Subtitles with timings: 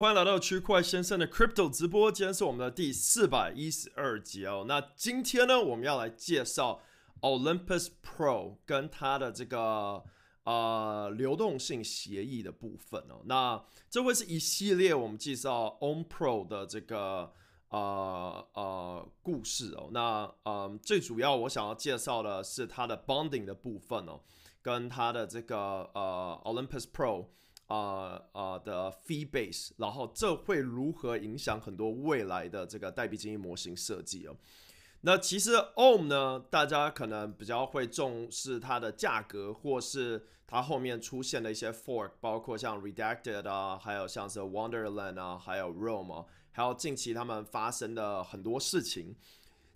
[0.00, 4.64] 欢迎来到区块先生的 Crypto 直播，今天是我们的第四百一十二集哦。
[4.68, 6.80] 那今天呢，我们要来介绍
[7.22, 10.04] Olympus Pro 跟它的这个
[10.44, 13.22] 呃流动性协议的部分哦。
[13.24, 17.32] 那这会是一系列我们介绍 On Pro 的这个
[17.70, 19.88] 呃呃故事哦。
[19.90, 24.20] 那嗯，最主要我想要介绍的是它的 Bonding 的部分哦，
[24.62, 27.26] 跟它的这个呃 Olympus Pro。
[27.68, 34.36] 啊啊的 fee base，然后这会如何影响很多未来的这个代币经济模型设计哦？
[35.02, 49.14] 那其实 OM 呢，大家可能比较会重视它的价格，或是它后面出现的一些 fork，包括像 Redacted 啊，还有像是 Wonderland 啊，还有 Rome 啊，还有近期他们发生的很多事情。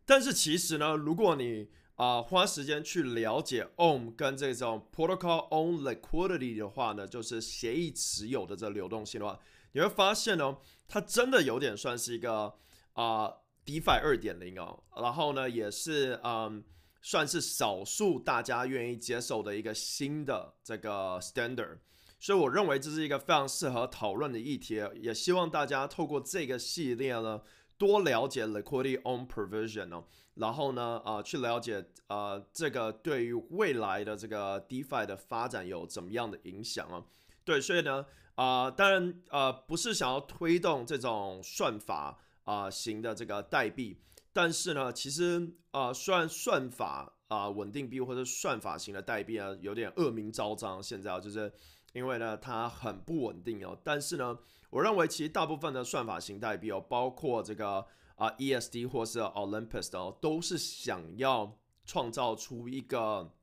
[0.05, 9.39] 但是其实呢，如果你啊，花时间去了解 OM 跟这种 Protocol on Liquidity 的话呢，就是协议持有的这流动性的话，
[9.73, 10.57] 你会发现呢，
[10.89, 12.55] 它真的有点算是一个
[12.95, 13.31] 啊
[13.67, 16.65] DeFi 二点零哦，然后呢，也是嗯，
[17.03, 21.79] 算是少数大家愿意接受的一个新的这个 Standard，
[22.19, 27.43] 所以我认为这是一个非常适合讨论的议题，也希望大家透过这个系列呢。
[27.83, 37.05] 多了解 liquidity on provision 哦，然后呢，呃，去了解呃这个对于未来的这个 DeFi 的发展有怎么样的影响啊？
[37.45, 43.99] 对，所以呢，啊，当然呃不是想要推动这种算法啊型的这个代币，
[44.33, 51.53] 但是呢，其实啊，虽然算法啊稳定币或者算法型的代币啊有点恶名昭彰，现在啊就是
[51.93, 54.39] 因为呢它很不稳定哦，但是呢。
[54.73, 63.35] 我认为其实大部分的算法型代币哦，包括这个啊 ESD 或是 Olympus 哦，都是想要创造出一个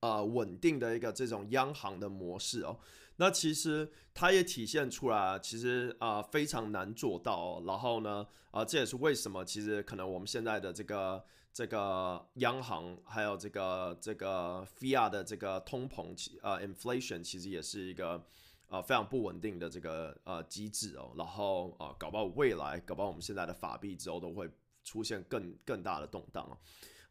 [0.00, 2.78] 呃稳定的一个这种央行的模式哦。
[3.16, 7.36] 那其实它也体现出来，其实啊非常难做到。
[7.36, 7.62] 哦。
[7.66, 11.22] 然后呢，啊这也是为什么其实可能我们现在的这个
[11.54, 18.22] 这个央行还有这个这个 FIA 的这个通膨呃 inflation 其实也是一个。
[18.66, 24.50] 呃，非常不稳定的这个呃机制哦，然后啊，搞不好未来，搞不好我们现在的法币之后都会
[24.82, 26.56] 出现更更大的动荡哦。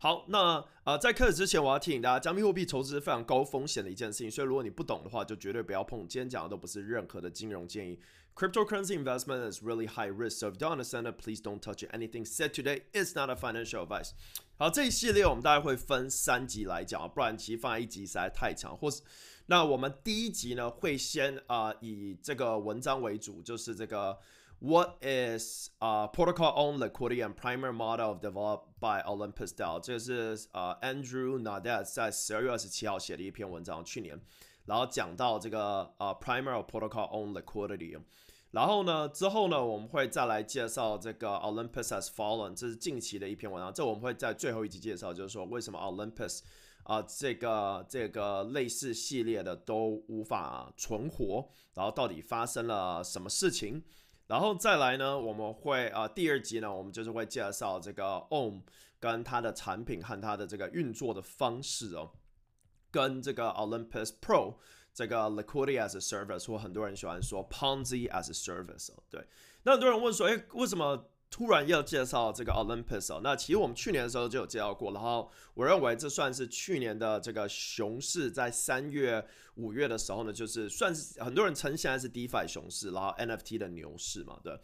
[0.04, 6.06] 好，那呃，在开始之前，我要提醒大家，加密货币投资是非常高风险的一件事情，所以如果你不懂的话，就绝对不要碰。
[6.06, 7.98] 今天讲的都不是任何的金融建议。
[8.36, 11.92] Cryptocurrency investment is really high risk, so if you don't understand it, please don't touch it.
[11.94, 14.10] Anything said today is not a financial advice.
[14.58, 19.02] 好，这一系列我们大概会分三集来讲，不然其实放在一集实在太长，或是。
[19.46, 24.20] 那我们第一集呢，会先啊以这个文章为主，就是这个
[24.66, 29.78] What is 啊 Protocol on Liquidity and Primer Model developed by Olympus DAO？
[29.82, 34.18] 这是呃 Andrew Nadet 在十二月二十七号写的一篇文章，去年，
[34.64, 38.02] 然后讲到这个呃 Primer Protocol on Liquidity，
[38.52, 46.40] 然后呢之后呢，我们会再来介绍这个 Olympus has fallen，这是近期的一篇文章，这我们会在最后一集介绍，就是说为什么 Olympus。
[46.84, 53.82] 啊，这个这个类似系列的都无法存活，然后到底发生了什么事情？
[54.28, 58.62] 然后再来呢，我们会啊第二集呢，我们就是会介绍这个 OM
[59.00, 62.12] 跟它的产品和它的这个运作的方式哦，
[62.90, 64.56] 跟这个 Olympus Pro
[64.94, 69.26] 这个 Liquidity as a Service，或很多人喜欢说 Ponzi as a Service 哦，对，
[69.64, 71.10] 那很多人问说，哎，为什么？
[71.34, 84.56] 突然要介绍这个 Olympus 哦，那其实我们去年的时候就有介绍过，然后我认为这算是去年的这个熊市，在三月、五月的时候呢，就是算是很多人称现在是 DeFi 熊市，然后 NFT 的牛市嘛，对。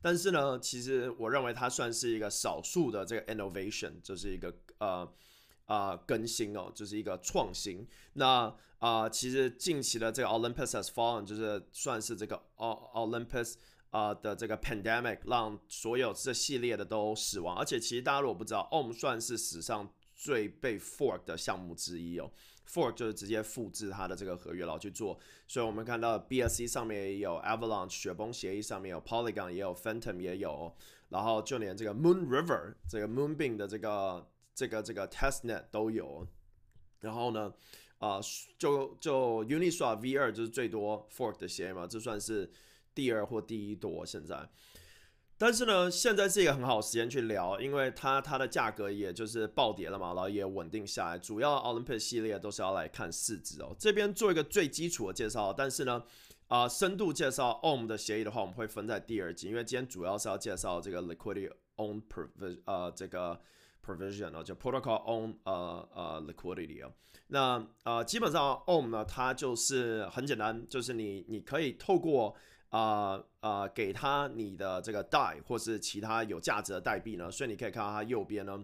[0.00, 5.12] 但是呢，其实我认为它算是一个少数的这个 innovation，就是一个呃
[5.64, 7.84] 啊更新哦，就是一个创新。
[8.12, 13.54] 那啊，其实近期的这个 Olympus has fallen，就是算是这个 Olympus。
[13.92, 22.30] 啊的这个 pandemic 让所有这系列的都死亡，而且其实大家如果不知道，OM 算是史上最被 fork 的项目之一哦。
[22.66, 30.74] fork 就是直接复制它的这个合约然后去做，所以我们看到 BSC 上面也有 Avalanche 雪崩协议上面有 Polygon 也有 Phantom 也有，
[31.10, 36.26] 然后就连这个 Moon River 这个 Moonbeam 的这个这个这个 testnet 都有。
[37.00, 37.52] 然后呢，
[37.98, 38.18] 啊
[38.56, 42.50] 就就 Uniswap V 二就是最多 fork 的协议嘛，这算是。
[42.94, 44.48] 第二或第一多现在，
[45.38, 51.18] 但是呢，现在是一个很好的时间去聊，因为它它的价格也就是暴跌了嘛，然后也稳定下来。
[51.18, 53.74] 主要 Olympus 系列都是要来看市值哦。
[53.78, 56.04] 这边做一个最基础的介绍，但是呢，
[56.46, 63.40] 啊，深度介绍 OM 的协议的话，我们会分在第二集，因为今天主要是要介绍这个 Liquidity on Provision，呃，这个
[63.84, 66.92] Provision 哦，就 Protocol on 呃呃 Liquidity 哦。
[67.28, 72.36] 那呃，基本上 OM 呢，它就是很简单，就是你你可以透过
[72.72, 78.58] 呃呃给他你的这个代或是其他有价值的代币呢，所以你可以看到它右边呢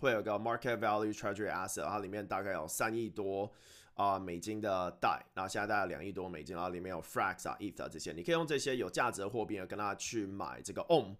[0.00, 3.50] 会有个 Market Value Treasury Asset，它里面大概有三亿多
[3.94, 11.14] 啊美金的代然后现在大概两亿多美金，然后里面有 Frax 啊 ETH 啊这些，你可以用这些有价值的货币呢跟他去买这个 OM。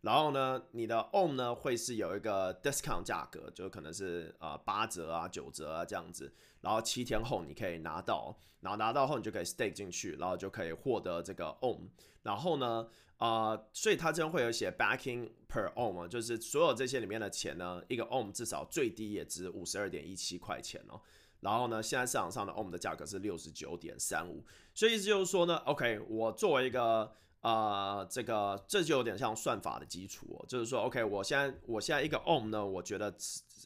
[0.00, 6.30] 然后呢，你的 OM 呢会是有一个 discount 价格，就可能是呃八折啊、九折啊这样子。
[6.64, 11.82] 然后七天后你可以拿到，然后拿到后你就可以 stake 进去，然后就可以获得这个 OM。
[12.22, 12.88] 然后呢，
[13.18, 20.98] 啊，所以它这边会有写 backing per OM，就是所有这些里面的钱呢，一个 OM 至少最低也值五十二点一七块钱哦。
[21.40, 27.14] 然后呢，现在市场上的 OM 的价格是六十九点三五，所以意思就是说呢，OK，我作为一个
[27.44, 33.14] 啊，这个这就有点像算法的基础哦，就是说，OK，我现在我现在一个 OM 呢，我觉得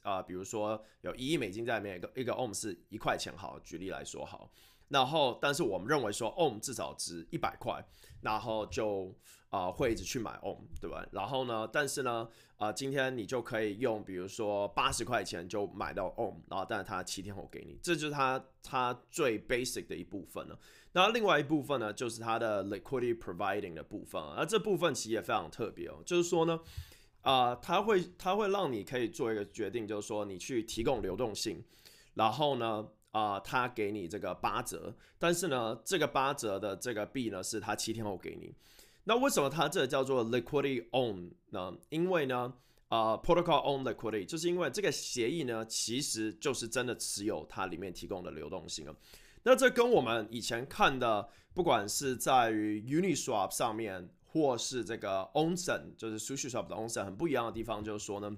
[0.03, 4.51] 啊，比如说有一亿美金在里面，一个一个 OM 是一块钱，好，举例来说好，
[4.89, 7.81] 然后但是我们认为说 OM 至少值一百块，
[8.21, 9.15] 然后就
[9.51, 11.07] 啊会一直去买 OM，对吧？
[11.13, 20.59] 然后呢，但是呢，啊今天你就可以用比如说八十块钱就买到 OM，然后但是它七天后给你，这就是它它最 basic 的一部分了。
[20.93, 26.61] 那另外一部分呢，就是它的 liquidity providing 的部分，而这部分其实也非常特别哦，就是说呢，
[27.23, 31.63] 啊，它会它会让你可以做一个决定，就是说你去提供流动性，
[32.15, 38.55] 然后呢，啊，它给你这个八折，但是呢，这个八折的这个币呢，是它七天后给你。
[39.09, 41.75] 那为什么它这叫做 liquidity on 呢？
[41.89, 42.53] 因为呢，
[42.89, 48.95] 啊，protocol on liquidity，就是因为这个协议呢，其实就是真的持有它里面提供的流动性啊。
[49.45, 58.37] 那这跟我们以前看的，不管是在于 Uniswap 上面，或是这个 Onsen，就是 SushiSwap 的 Onsen 很不一样的地方，就是说呢，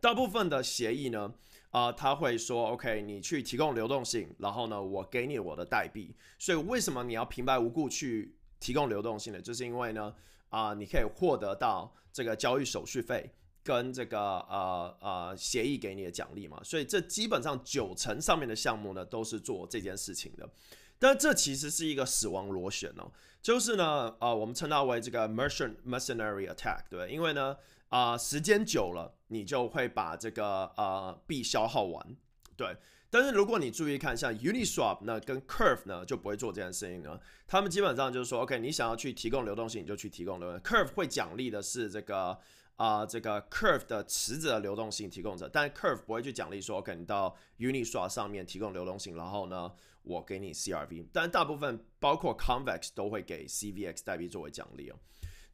[0.00, 1.32] 大部分的协议呢，
[1.70, 6.16] 啊，他会说，OK，你去提供流动性，然后呢，我给你我的代币。
[6.36, 9.42] 所以为什么你要平白无故去提供流动性的？
[9.42, 10.14] 就是因为呢，
[10.48, 13.34] 啊，你可以获得到这个交易手续费。
[13.64, 14.18] 跟这个
[14.50, 20.50] 呃呃协议给你的奖励嘛，所以这基本上九成上面的项目呢都是做这件事情的，
[20.98, 23.08] 但这其实是一个死亡螺旋哦，
[23.40, 27.56] 就是呢呃我们称它为这个 merchant mercenary attack 对，因为呢
[27.88, 32.16] 啊时间久了你就会把这个呃币消耗完
[32.56, 32.76] 对，
[33.12, 42.38] 但是如果你注意看像 Uniswap 呢跟 Curve 呢就不会做这件事情呢，他们基本上就是说 OK 你想要去提供流动性你就去提供流动性，Curve 会奖励的是这个。
[42.76, 49.70] 啊，这个 Curve 的池子的流动性提供者，但 Curve 不会去奖励说，可能到 Uniswap 上面提供流动性，然后呢，
[50.02, 54.96] 我给你 CRV，但大部分包括 Convex 都会给 CVX 代币作为奖励哦。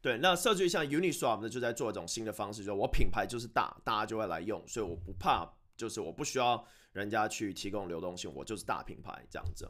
[0.01, 9.67] 对，那甚至于像 Uniswap 呢，就在做一种新的方式，就是我品牌就是大，大家就会来用，所以我不怕，就是我不需要人家去提供流动性，我就是大品牌这样子。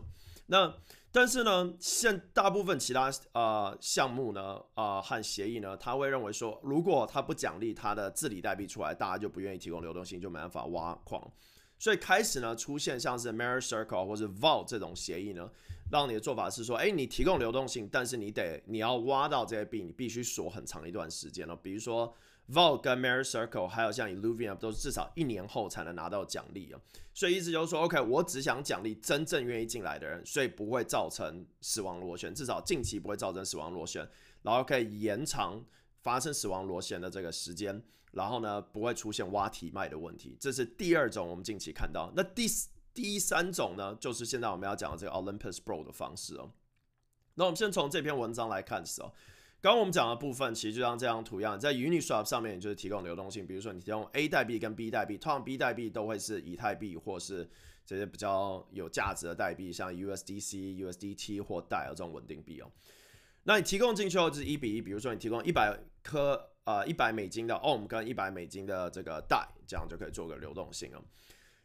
[0.47, 0.73] 那
[1.11, 11.31] 但是呢，现大部分其他呃项目呢，呃和协议呢，他会认为说，如果他不奖励他的治理代币出来，大家就不愿意提供流动性，就没办法挖矿。
[11.77, 15.49] 所以开始呢，出现像是 Mirror Circle 或者 Vault 这种协议呢，
[15.91, 22.15] 让你的做法是说，哎，你提供流动性，但是你得你要挖到这些币，你必须锁很长一段时间了，比如说。
[22.51, 26.81] Vol 跟 Mirror Circle 还有像 Illuvium 都是至少一年后才能拿到奖励哦，
[27.13, 34.09] 所以意思就是说，OK，我只想奖励真正愿意进来的人，所以不会造成死亡螺旋，至少近期不会造成死亡螺旋，
[34.41, 35.63] 然后可以延长
[36.01, 37.83] 发生死亡螺旋的这个时间，
[38.13, 42.11] 然后呢不会出现挖体卖的问题，这是第二种我们近期看到。
[42.15, 42.47] 那第
[42.95, 46.51] 第三种呢，就是现在我们要讲的这个 Olympus Pro 的方式哦。
[47.35, 49.13] 那我们先从这篇文章来看始哦。
[49.61, 53.45] 刚刚我们讲的部分，其实就像这张图一样，在 Uniswap 上面就是提供流动性。
[53.45, 57.49] 比如说，你提供 A 代币跟 B 代币，通常 B 代币都会是以太币或是
[57.85, 62.71] 这些比较有价值的代币，像 USDC、USDT 或代这种稳定币哦。
[63.43, 71.03] 那你提供进去后就是一比一，比如说你提供一百颗呃一百美金的 OM 跟一百美金的这个代，这样就可以做个流动性了。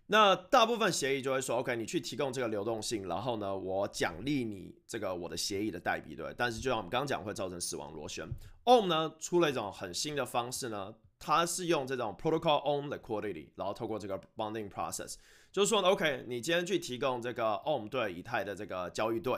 [0.06, 6.34] 那大部分协议就会说，OK，你去提供这个流动性，然后呢，我奖励你这个我的协议的代币，对。
[6.36, 8.28] 但是就像我们刚刚讲，会造成死亡螺旋。
[8.64, 15.14] OM 呢出了一种很新的方式呢，它是用这种 protocol own liquidity，然后透过这个 bonding process，
[15.50, 19.34] 就是说，OK，你今天去提供这个 OM 对以太的这个交易对，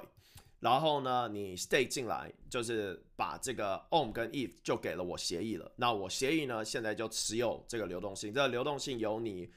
[0.58, 5.70] 然后呢，你 stake 进来，就是把这个 OM 跟 ETH 就给了我协议了。
[5.76, 9.49] 那我协议呢，现在就持有这个流动性，这个流动性由你。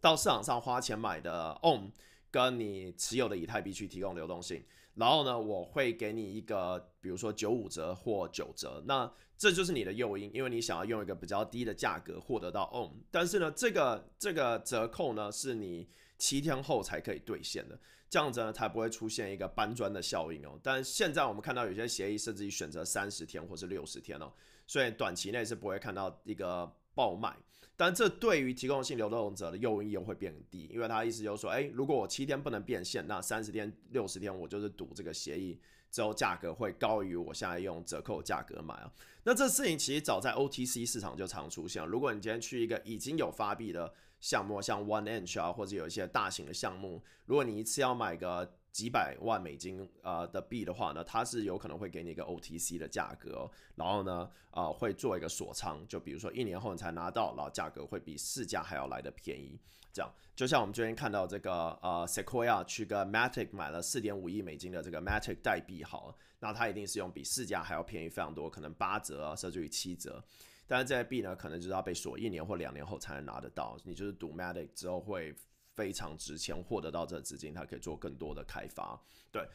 [0.00, 1.90] 到市场上花钱买的 OM，
[2.30, 4.62] 跟你持有的以太币去提供流动性，
[4.94, 17.78] 然后呢，我会给你一个，比如说九五折或九折，那这就是你的诱因，因为你想要用一个比较低的价格获得到 OM，但是呢，这个这个折扣呢是你七天后才可以兑现的，
[18.08, 20.58] 这样子呢才不会出现一个搬砖的效应哦。
[20.62, 24.32] 但现在我们看到有些协议甚至于选择三十天或是六十天哦，
[24.66, 27.36] 所以短期内是不会看到一个爆卖。
[27.76, 38.90] 但这对于提供性流动者的诱因又会变低，因为他意思就是说，哎，如果我七天不能变现，那三十天、六十天我就是赌这个协议之后价格会高于我现在用折扣价格买啊。
[39.24, 41.84] 那这事情其实早在 OTC 市场就常出现。
[41.86, 59.58] 如果你今天去一个已经有发币的项目，像 One Inch 啊，或者有一些大型的项目，如果你一次要买个几百万美金呃的币的话呢，它是有可能会给你一个 OTC 的价格，然后呢，呃，会做一个锁仓，就比如说一年后你才拿到，然后价格会比市价还要来的便宜。
[59.94, 70.22] 这样，就像我们最近看到这个呃 Sequoia 去跟 Matic 买了四点五亿美金的这个 Matic 代币，好，那它一定是用比市价还要便宜非常多，可能八折啊甚至于七折。
[70.66, 75.34] 但是这些币呢，可能就是要被锁一年或两年后才能拿得到，你就是赌 Matic 之后会。
[75.76, 79.00] 非常值钱，获得到这资金，它可以做更多的开发。
[79.30, 79.46] 对，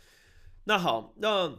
[0.66, 1.52] 那好，那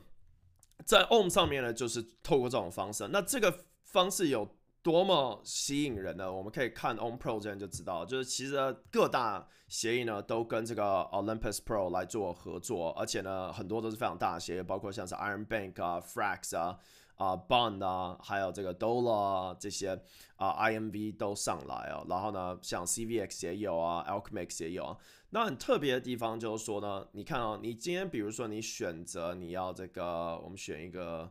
[0.86, 3.08] 在 OM 上面呢，就是透过这种方式。
[3.08, 4.48] 那这个方式有
[4.80, 6.32] 多么吸引人呢？
[6.32, 8.56] 我们可以看 OM Pro 这边就知道，就是其实
[8.90, 16.78] 各大协议呢都跟这个 Olympus Pro 来做合作，而且呢很多都是非常大的协议，包括像是 Iron Bank 啊、Frax 啊。
[17.22, 19.90] 啊，Bond 啊，还有这个 Dollar 啊这些
[20.36, 22.04] 啊，IMV 都上来啊。
[22.08, 24.98] 然后呢，像 CVX 也有啊，Alchemix 也有啊。
[25.30, 31.30] 那很特别的地方就是说呢，你看哦，你今天比如说你选择你要这个，我们选一个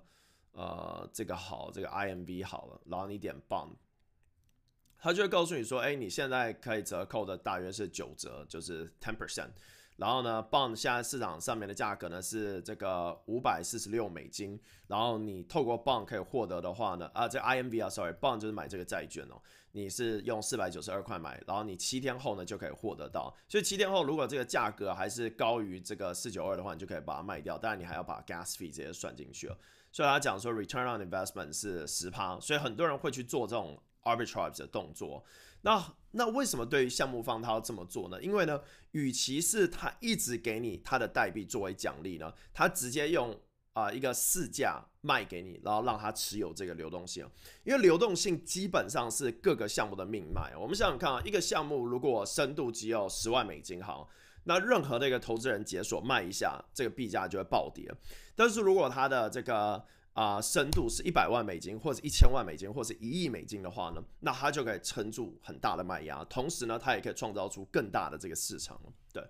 [0.54, 3.72] 呃这个好，这个 IMV 好了，然后你点 Bond，
[4.98, 9.50] 他就会告诉你说，哎，你现在可以折扣的大约是九折，就是 ten percent。
[10.01, 14.60] 然后呢，Bond 现在市场上面的价格呢是这个五百四十六美金。
[14.88, 19.39] 然后你透过 Bond 可以获得的话呢，啊，这 IMV 啊，sorry，Bond 就是买这个债券哦。
[19.74, 23.31] 你是用四百九十二块买，然后你七天后呢就可以获得到。
[23.48, 27.55] 所以七天后如果这个价格还是高于这个四九二的话，你就可以把它卖掉。
[27.55, 29.55] 当然你还要把 gas fee 这些算进去了。
[29.91, 35.24] 所以他讲说 return on investment 是十趴，所以很多人会去做这种 arbitrage 的动作。
[35.63, 38.22] 那那为什么对于项目方他要这么做呢？
[38.22, 38.60] 因为呢，
[38.91, 43.39] 与其是他一直给你他的代币作为奖励呢，他直接用
[43.74, 47.29] 啊一个市价卖给你，然后让他持有这个流动性。
[47.63, 50.51] 因为流动性基本上是各个项目的命脉。
[50.58, 54.10] 我们想想看啊，一个项目如果深度只有十万美金，好，
[54.46, 57.93] 那任何的一个投资人解锁卖一下，这个币价就会暴跌。
[58.36, 68.77] 但是如果他的这个啊，深度是一百万美金，或者一千万美金，或者一亿美金的话呢，那它就可以撑住很大的卖压，同时呢，它也可以创造出更大的这个市场
[69.13, 69.25] 对，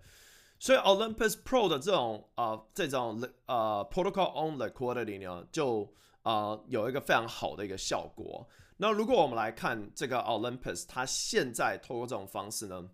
[0.58, 8.50] 所以 Olympus Pro 的这种啊，这种呃 Protocol on Liquidity 呢，就啊有一个非常好的一个效果。
[8.78, 12.90] 那如果我们来看这个 Olympus，它现在透过这种方式呢，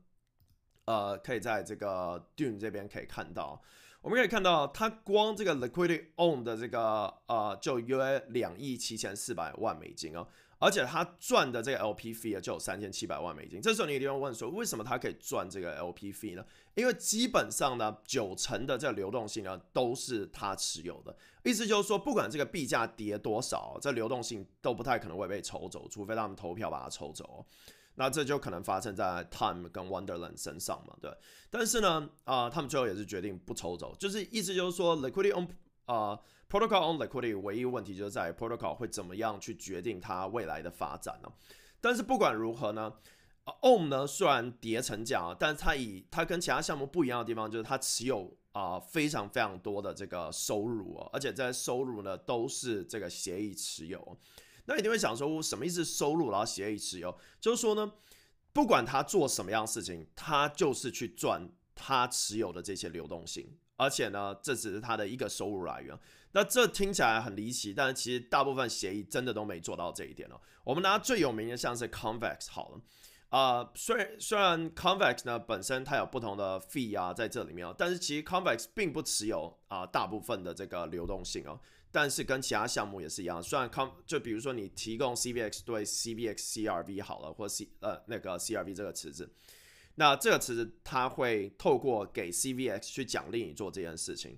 [0.84, 3.62] 呃，可以在这个 Dune 这边可以看到。
[4.02, 10.26] 我们可以看到，它光这个 liquidity on 的这个呃，就约两亿七千四百万美金哦，
[10.60, 13.62] 而且它赚的这个 LP fee 就有三千七百万美金。
[13.62, 16.46] 这时候你一定要问说，为什么它可以赚这个 LP fee 呢？
[16.76, 21.14] 因为基本上呢，九成的这个流动性呢都是它持有的，
[21.44, 27.46] 意思就是说，不管这个币价跌多少，这流动性都不太可能会被抽走，除非他们投票把它抽走。
[28.00, 31.12] 那这就可能发生在 Time 跟 Wonderland 身上嘛，对。
[31.50, 35.48] 但是呢，啊，他们最后也是决定不抽走，就是意思就是说，Liquidity on
[35.86, 41.32] 啊 Protocol on Liquidity 唯一问题就是在 Protocol 会怎么样去决定它未来的发展呢？
[41.82, 42.94] 但是不管如何呢
[43.62, 54.18] ，OM 呢虽然跌成这样，但是它以它跟其他项目不一样的地方就是它持有啊非常非常多的这个收入哦，而且这些收入呢都是这个协议持有。
[54.68, 55.84] 那你定会想说，什么意思？
[55.84, 57.92] 收入然后协议持有，就是说呢，
[58.54, 65.98] 不管他做什么样的事情，他就是去赚他持有的这些流动性，而且呢，这只是他的一个收入来源。
[66.34, 70.40] 那这听起来很离奇，但是其实大部分协议真的都没做到这一点哦。
[70.64, 72.82] 我们拿最有名的像是 Convex 好了，
[73.30, 81.60] 啊，虽然虽然 Convex 呢本身它有不同的 fee 啊在这里面哦，但是其实 Convex 并不持有啊大部分的这个流动性哦。
[81.92, 89.30] 但是跟其他项目也是一样，虽然 com 就比如说你提供 CVX 对 CVX CRV 好了，或 C 呃那个 CRV 这个池子，
[89.96, 94.38] 那这个池子它会透过给 CVX 去奖励你做这件事情。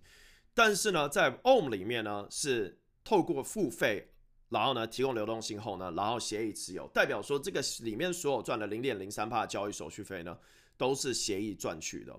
[0.53, 4.11] 但是呢，在 OM 里面呢是透过付费，
[4.49, 10.37] 然后呢提供流动性后呢，然后协议持有，代表说这个里面所有赚的零点零三帕交易手续费呢
[10.77, 12.15] 都是协议赚取的。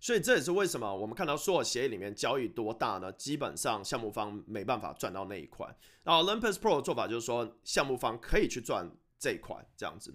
[0.00, 3.10] 所以这也是为什么我们看到所有协议里面交易多大呢？
[3.12, 5.66] 基本上项目方没办法赚到那一块。
[6.02, 10.14] 那 Olympus Pro 的做法就是说，项目方可以去赚这一块，这样子。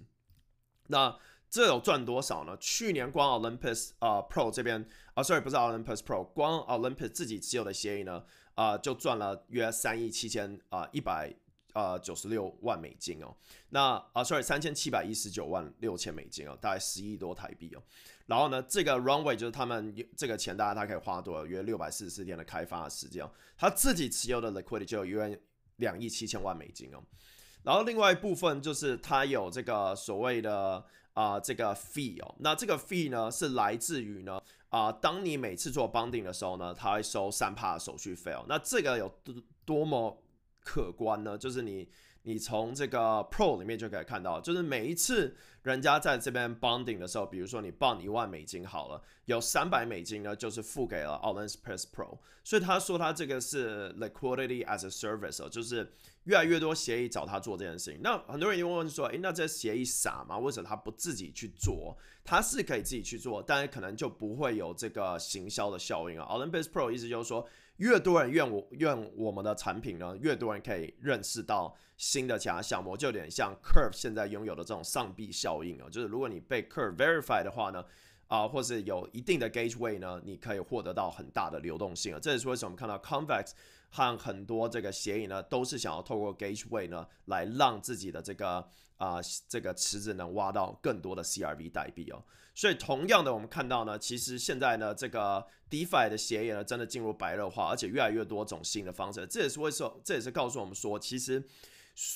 [0.86, 2.56] 那这有赚多少呢？
[2.60, 8.22] 去年光 Olympus 啊 Pro 这边啊，sorry 不是 Olympus Pro，光 Olympus 自己持有的协议呢，
[8.54, 11.34] 啊就赚了约三亿七千啊一百
[11.74, 13.34] 呃九十六万美金哦。
[13.70, 17.82] 那啊 sorry 三千七百一十九万六千美金哦，大概十亿多台币哦。
[18.26, 21.44] 然后呢，这个 Runway 就是他们这个钱，大家他可以花多少？
[21.44, 23.30] 约六百四十四天的开发时间哦。
[23.56, 25.40] 他自己持有的 Liquidity 就有约
[25.76, 27.02] 两亿七千万美金哦。
[27.62, 30.84] 然后另外一部分就是他有这个所谓的。
[31.12, 38.46] 啊，这个 fee 哦，那这个 fee 呢是来自于呢啊，当你每次做 bonding 的时候呢，他会收三帕的手续费哦。
[38.48, 39.34] 那这个有多
[39.64, 40.22] 多么
[40.64, 41.36] 可观呢？
[41.36, 41.88] 就是你
[42.22, 55.92] 你从这个 pro 里面就可以看到，就是每一次人家在这边 bonding 的时候，比如说你 bond 一万美金好了，有三百美金呢就是付给了 Olympus Pro，所以他说他这个是 liquidity as a service，就是。
[56.24, 60.38] 越来越多协议找他做这件事情，那很多人就问说：“诶，那这协议傻吗？
[60.38, 61.96] 为什么他不自己去做？
[62.22, 67.48] 他是可以自己去做，但是可能就不会有这个行销的效应啊。” Olympus Pro 意思就是说，
[67.80, 75.88] 越多人愿我愿我们的产品呢，越多人可以认识到新的其他项目，就有点像 Curve 现在拥有的这种上臂效应啊。
[75.90, 77.84] 就是如果你被 Curve verify 的话呢，
[78.28, 82.20] 啊，或是有一定的 gateway 呢，你可以获得到很大的流动性啊。
[82.20, 83.52] 这也是为什么我们看到 Convex。
[83.92, 88.64] 和很多这个协议呢，都是想要透过 Gateway 呢，来让自己的这个
[89.00, 92.22] 啊这个池子能挖到更多的 CRV 代币哦。
[92.54, 99.26] 所以同样的，我们看到呢，其实现在呢，这个 DeFi 的协议呢，真的进入白热化，而且越来越多种新的方式。
[99.26, 101.42] 这也是为什么，这也是告诉我们说，其实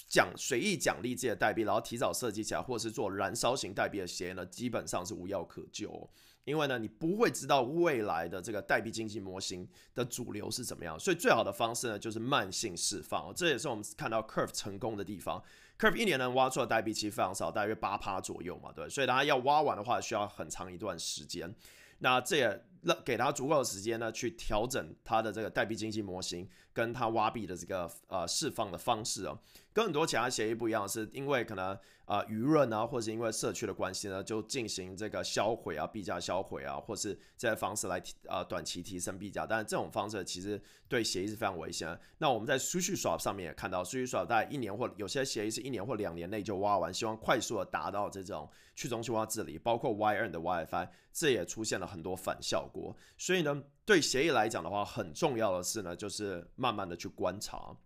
[0.08, 6.08] 奖随意奖励这些代币，然后提早设计起来，或者是做燃烧型代币的协议呢，基本上是无药可救。
[6.44, 13.32] 因为呢，你不会知道未来的这个代币经济模型的主流是怎么样，所以最好的方式呢，就是慢性释放。
[13.34, 15.42] 这也是我们看到 Curve 成功的地方。
[15.78, 18.86] Curve 一年能挖出的代币其实非常少，大约八趴左右嘛，对。
[18.90, 21.52] 所以大家要挖完的话，需要很长一段时间。
[22.00, 29.38] 那这也让给他足够的时间呢，去调整他的这个代币经济模型，跟他挖币的这个呃释放的方式哦。
[29.72, 39.44] 跟很多其他协议不一样，是因为可能啊舆论啊，或是因为社区的关系呢，就进行这个销毁啊，币价销毁啊，或是这些方式来提啊短期提升币价。
[39.44, 41.98] 但是这种方式其实对协议是非常危险。
[42.18, 52.96] 那我们在 SushiSwap 上面也看到，SushiSwap 在一年或有些协议是一年或两年内就挖完，希望快速的达到这种去中心化治理，包括 Y2 的 WiFi，这也出现了很多反效果。
[53.18, 57.76] 所以呢，对协议来讲的话，很重要的是呢，就是慢慢的去观察。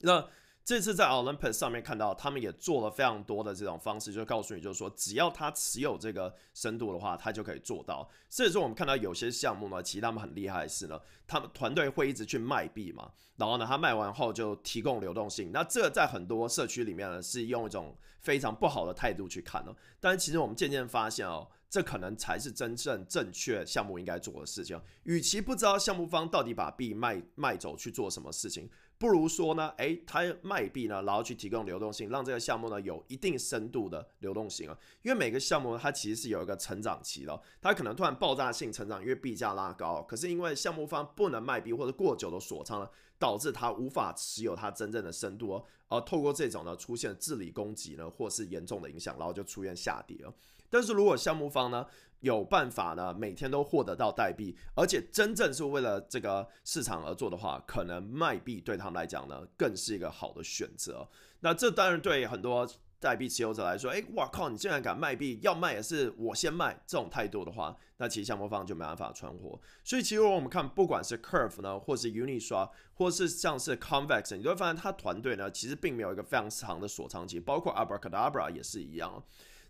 [0.00, 0.26] 那
[0.64, 8.08] 这次在 Olympus 上面看到，他们也做了非常多的这种方式，就告诉你，就是说，只要他持有这个深度的话，他就可以做到。
[8.30, 15.50] 所以说，我们看到有些项目呢，其实他们很厉害的是呢，他们团队会一直去卖币嘛，然后呢，他卖完后就提供流动性。
[15.52, 19.74] 那这在很多社区里面呢，是用一种非常不好的态度去看的。
[20.00, 24.80] 但其实我们渐渐发现哦，这可能才是真正正确项目应该做的事情。
[25.02, 28.70] 与其不知道项目方到底把币卖卖走去做什么事情。
[28.96, 34.78] 不如说呢，诶，他卖币呢，然后去提供流动性，让这个项目呢有一定深度的流动性啊。
[35.02, 40.00] 因为每个项目它其实是有一个成长期的，它可能突然爆炸性成长，因为币价拉高。
[40.04, 45.64] 可是因为项目方不能卖币或者过久的锁仓呢，导致它无法持有它真正的深度哦。
[45.88, 50.32] 而透过这种呢，出现治理攻击呢，或是严重的影响，然后就出现下跌了。
[50.74, 51.86] 但是如果项目方呢，
[52.18, 61.08] 有办法呢，每天都获得到代币，而且真正是为了这个市场而做的话，可能卖币对他们来讲呢，更是一个好的选择。
[61.38, 69.60] 那这当然对很多代币持有者来说，哎，哇靠，你竟然敢卖币，要卖也是我先卖，这种态度的话，那其实项目方就没办法存活。
[69.84, 79.22] 所以其实我们看，不管是 Curve 呢，或是 Uniswap，或是像是 Convex，你都会发现他团队呢，其实并没有一个非常长的锁仓期，包括 Abracadabra 也是一样。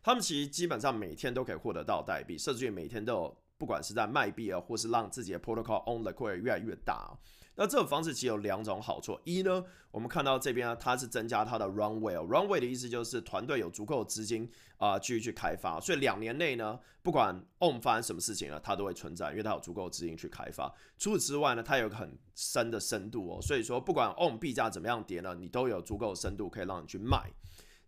[0.04, 7.18] 他们其实基本上每天都可以获得到代币，甚至于每天都有，不管是在卖币啊，或是让自己的 protocol own 的会越来越大。
[7.56, 15.80] 那这种方式其实有两种好处：一呢，我们看到这边它是增加它的 runway，runway 的意思就是团队有足够的资金啊，继续去开发。
[15.80, 20.70] 所以两年内呢，不管 on 发生什么事情呢，它都会存在，因为它有足够的资金去开发。
[20.98, 27.32] 除此之外呢，它有个很深的深度哦，所以说不管 on 币价怎么样跌呢，你都有足够深度可以让你去卖。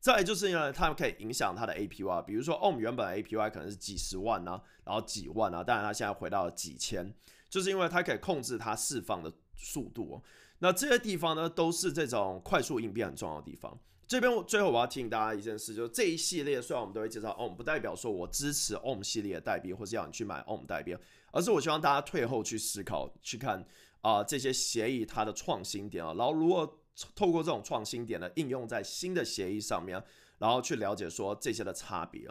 [0.01, 7.13] 再就是因为它可以影响它的 APY，比如说 OM 原本 APY 可能是几十万啊，然后几万啊，当然它现在回到了几千，
[7.49, 10.23] 就是因为它可以控制它释放的速度。
[10.61, 13.79] 那这些地方呢，都是这种快速应变很重要的地方。
[14.07, 20.97] 这边我最后我要提醒大家一件事，就是这一系列虽然我们都会介绍 OM，不代表说我支持 OM 系列的代币，或是要你去买 OM 代币，
[21.33, 23.67] 而是我希望大家退后去思考，去看
[24.03, 26.81] 啊这些协议它的创新点啊，然后如果
[27.15, 30.03] 透过这种创新点呢，应用在新的协议上面，
[30.39, 32.31] 然后去了解说这些的差别。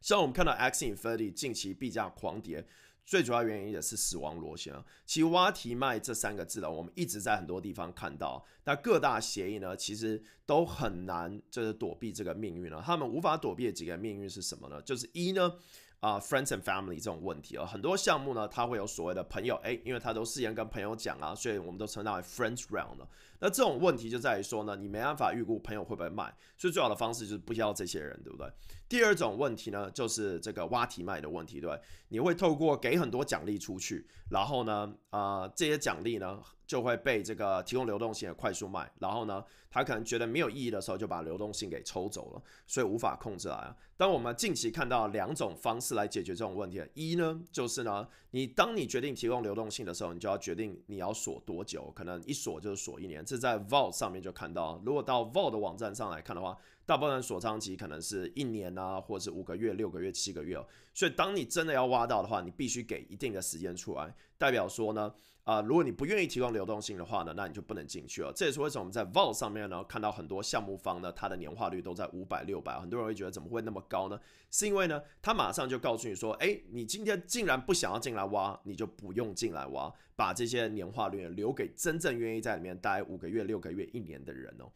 [0.00, 2.66] 像我们看到 X Infinity 近期币价狂跌。
[3.08, 4.74] 最主要原因也是死亡螺旋。
[5.04, 8.44] 其实挖提卖这三个字呢，我们一直在很多地方看到。
[8.64, 12.82] 那各大协议呢，其实都很难就是躲避这个命运了。
[12.84, 14.82] 他们无法躲避的几个命运是什么呢？
[14.82, 15.54] 就是一呢。
[16.00, 23.08] 啊，friends and family 这种问题啊，很多项目呢，它会有所谓的朋友，哎，因为它都事先跟朋友讲啊，所以我们都称它为 friends round 了。
[23.40, 28.50] 那这种问题就在于说呢，你没办法预估朋友会不会卖，所以最好的方式就是不要这些人，对不对？
[28.88, 36.40] 第二种问题呢，就是这个挖题卖的问题，对，你会透过给很多奖励出去，然后呢，啊，这些奖励呢。
[36.66, 43.72] 就会被这个提供流动性的快速卖，然后呢，他可能觉得没有意义的时候，就把流动性给抽走了，所以无法控制啊。
[43.96, 54.80] 当我们近期看到两种方式来解决这种问题，一呢，就是呢，你当你决定提供流动性的时候，你就要决定你要锁多久，可能一锁就是锁一年，这在 Vault 上面就看到。
[54.84, 60.58] 如果到 Vault 的网站上来看的话，大部分锁仓期可能是一年啊，或者是五个月、六个月、七个月。
[60.94, 65.12] 所以当你真的要挖到的话，你必须给一定的时间出来，代表说呢。
[65.46, 68.32] 啊，如果你不愿意提供流动性的话呢，那你就不能进去了。
[68.34, 72.80] 这也是为什么我们在 Vault 上面呢看到很多项目方呢，它的年化率都在五百、六百。
[72.80, 74.18] 很多人会觉得怎么会那么高呢？
[74.50, 84.66] 是因为呢，他马上就告诉你说，哎，你今天竟然不想要进来挖，你就不用进来挖，把这些年化率留给真正愿意在里面待五个月、六个月、一年的人哦。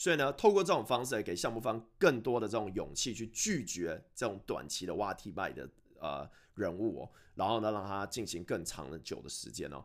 [0.00, 9.84] 所以呢，透过这种方式给项目方更多的这种勇气去拒绝这种短期的挖 T 卖的呃人物哦，然后呢，让他进行更长的久的时间哦。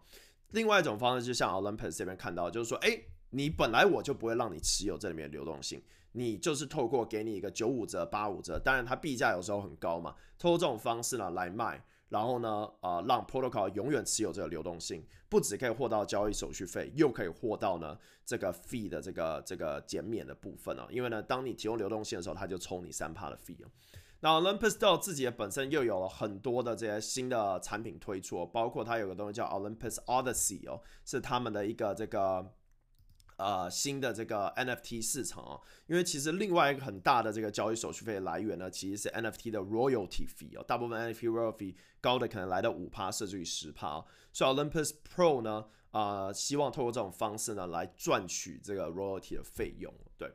[0.51, 2.97] 另外一种方式，就像 Olympus 这边看到，就是说，哎，
[3.32, 23.70] 你本来我就不会让你持有这里面的流动性，你就是透过给你一个九五折、八五折，当然它币价有时候很高嘛，透过这种方式呢来卖，然后呢，呃，让 Protocol 永远持有这个流动性，不只可以获到交易手续费，又可以获到呢这个 fee 的这个这个减免的部分哦，因为呢，当你提供流动性的时候，它就抽你三趴的 fee 哦。
[24.22, 32.52] 那 Olympus d o 自己本身又有了很多的这些新的产品推出，包括它有个东西叫 Olympus Odyssey 哦，是他们的一个这个
[33.38, 35.62] 呃新的这个 NFT 市场哦。
[35.88, 44.06] 因为其实另外一个很大的这个交易手续费来源呢，其实是 NFT 的 royalty fee 哦，大部分 NFT royalty 高的可能来到五趴甚至于十趴哦。
[44.34, 50.34] 所以 Olympus Pro 呢，啊，希望透过这种方式呢来赚取这个 royalty 的费用，对。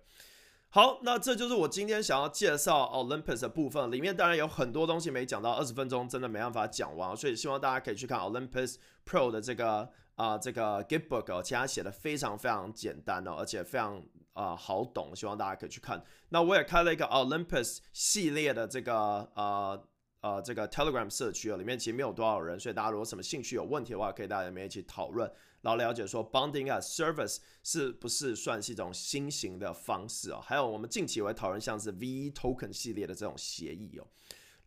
[0.73, 14.03] 好，那这就是我今天想要介绍 Olympus 的部分，里面当然有很多东西没讲到，二十分钟真的没办法讲完，所以希望大家可以去看 Olympus Pro 的这个啊这个 Gitbook，其他写的非常非常简单哦，而且非常
[14.35, 16.05] 啊好懂，希望大家可以去看。
[16.29, 18.95] 那我也开了一个 Olympus 系列的这个
[19.35, 19.83] 呃
[20.21, 25.33] 呃这个 Telegram 社区哦，里面其实没有多少人，所以大家如果什么兴趣有问题的话，可以大家里面一起讨论。
[25.63, 30.41] 然后了解说，bonding as service 是不是算是一种新型的方式哦？
[30.43, 34.07] 还有我们近期会讨论像是 V token 系列的这种协议哦。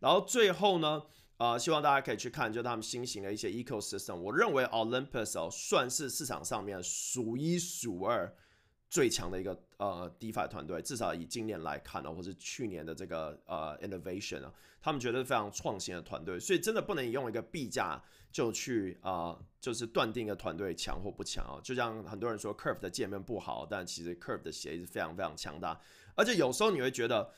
[0.00, 1.02] 然后最后呢，
[1.36, 4.14] 呃，希望大家可以去看，就他们新型的一些 ecosystem。
[4.16, 8.32] 我认为 Olympus 哦，算是市场上面数一数二
[8.88, 18.02] 最强的一个呃 DeFi 团队，至少以今年来看呢，或是去年的这个呃 innovation 啊，他们觉得非常创新的团队，所以真的不能用一个币价。
[18.34, 21.62] 就去啊，就是断定一个团队强或不强啊。
[21.62, 25.80] 就像很多人说 Curve 的界面不好，但其实 Curve 的协议是非常非常强大。
[26.16, 27.30] 而且有时候你会觉得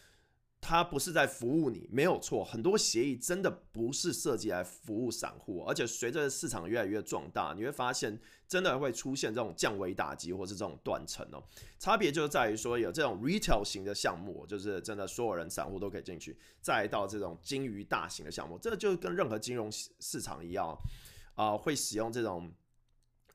[0.69, 2.43] 它不是在服务你，没有错。
[2.43, 11.41] 很多协议真的不是设计来服务散户，而且随着市场越来越壮大，你会发现真的会出现这种降维打击或是这种断层哦。
[11.79, 20.77] 差别就在于说有这种 retail 型的项目，就是真的所有人散户都可以进去，再到这种金鱼大型的项目，这就跟任何金融市场一样。
[21.37, 22.51] 啊，会使用这种，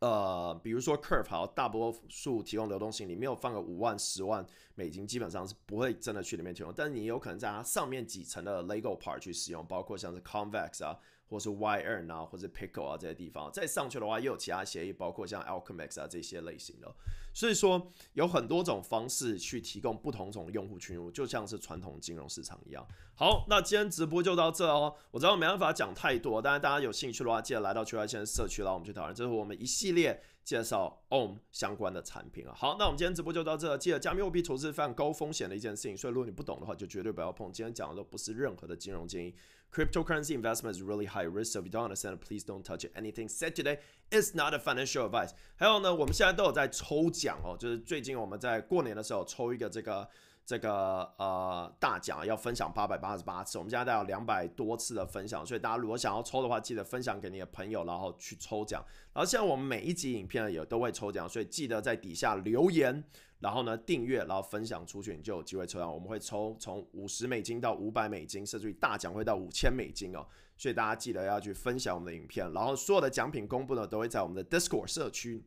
[0.02, 6.74] 呃，比如说 Curve，好，大多数提供流动性，你没有放个五万、十万美金，基本上是不会真的去里面提供。
[6.76, 10.98] 但是你有可能在它上面几层的 Lego part 去使用，包括像是 Convex 啊。
[11.32, 16.94] 或是 YN 啊，或是 Pickle 啊这些地方，再上去的话，又有其他协议，包括像 Alchemix 啊这些类型的。
[17.34, 22.86] 所以说，有很多种方式去提供不同种用户群入，就像是传统金融市场一样。
[23.15, 24.94] 好，那今天直播就到这哦。
[25.12, 29.15] 我知道没办法讲太多，但是大家有兴趣的话，记得来到区块链社区，然后我们去讨论。
[29.15, 32.54] 这是我们一系列介绍 OM 相关的产品啊。
[32.56, 37.51] 好，那我们今天直播就到这，记得加密货币投资非常高风险的一件事情，所以如果你不懂的话，就绝对不要碰。
[37.51, 39.36] 今天讲的都不是任何的金融建议。
[39.71, 42.86] Cryptocurrency investment is really high risk, so if you don't understand, please don't touch.
[42.93, 43.80] Anything said today
[44.12, 45.32] is not a financial advice.
[45.56, 50.08] 还有呢，我们现在都有在抽奖哦，就是最近我们在过年的时候抽一个这个。
[50.43, 58.84] 这个呃大奖要分享八百八十八次，我们现在大概有两百多次的分享，所以大家如果想要抽的话，记得分享给你的朋友，然后去抽奖。
[59.13, 63.01] 然后现在我们每一集影片也都会抽奖，所以记得在底下留言，
[63.39, 65.93] 然后呢订阅，然后分享出去，你就有机会抽奖。
[65.93, 70.25] 我们会抽从五十美金到五百美金，甚至于大奖会到五千美金哦。
[70.58, 75.45] 所以大家记得要去分享我们的影片，然后所有的奖品公布呢都会在我们的 Discord 社区，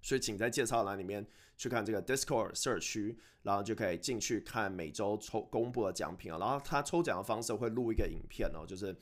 [0.00, 1.26] 所以请在介绍栏里面。
[1.60, 6.38] 去看这个 Discord 社区，然后就可以进去看每周抽公布的奖品啊。
[6.38, 8.96] 然后他抽奖的方式会录一个影片哦，就是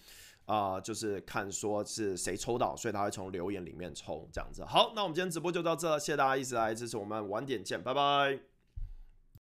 [0.44, 4.64] 啊，就是看说是谁抽到，所以他会从留言里面抽这样子。
[4.64, 8.47] 好，那我们今天直播就到这，谢谢大家一直来支持我们，晚点见，拜拜。